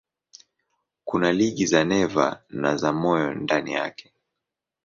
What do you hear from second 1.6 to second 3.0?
za neva na za